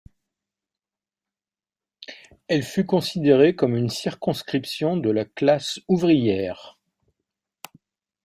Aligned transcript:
Elle 2.47 2.63
fut 2.63 2.87
considérée 2.87 3.55
comme 3.55 3.75
une 3.75 3.91
circonscription 3.91 4.97
de 4.97 5.11
la 5.11 5.25
classe 5.25 5.79
ouvrière. 5.87 6.79